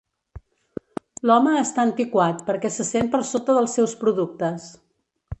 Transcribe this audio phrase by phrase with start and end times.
[1.31, 4.67] L'home està antiquat perquè se sent per sota dels seus productes.